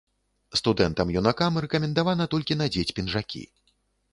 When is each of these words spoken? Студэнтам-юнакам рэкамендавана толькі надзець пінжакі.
Студэнтам-юнакам 0.59 1.61
рэкамендавана 1.65 2.25
толькі 2.33 2.59
надзець 2.63 2.89
пінжакі. 3.01 3.43